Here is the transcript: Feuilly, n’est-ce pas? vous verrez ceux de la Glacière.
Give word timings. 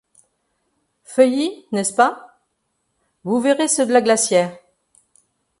Feuilly, 1.03 1.67
n’est-ce 1.71 1.93
pas? 1.93 2.39
vous 3.23 3.39
verrez 3.39 3.67
ceux 3.67 3.85
de 3.85 3.93
la 3.93 4.01
Glacière. 4.01 4.57